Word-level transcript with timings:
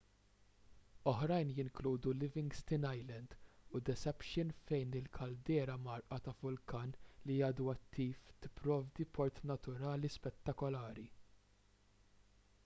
oħrajn 1.09 1.49
jinkludu 1.57 2.13
livingston 2.21 2.87
island 2.91 3.35
u 3.73 3.81
deception 3.91 4.55
fejn 4.71 4.97
il-kaldera 5.01 5.75
mgħarrqa 5.83 6.19
ta' 6.29 6.35
vulkan 6.41 6.97
li 7.31 7.37
għadu 7.49 7.69
attiv 7.77 8.27
tipprovdi 8.47 9.09
port 9.19 9.43
naturali 9.53 10.15
spettakolari 10.17 11.07